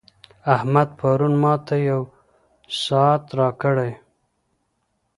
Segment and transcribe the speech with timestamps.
[0.55, 2.01] احمد پرون ماته یو
[2.83, 3.91] ساعت راکړی.